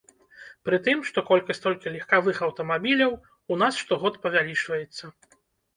Пры 0.69 0.77
тым, 0.87 1.03
што 1.09 1.23
колькасць 1.27 1.61
толькі 1.67 1.93
легкавых 1.97 2.41
аўтамабіляў 2.49 3.13
у 3.51 3.61
нас 3.65 3.73
штогод 3.85 4.13
павялічваецца. 4.27 5.03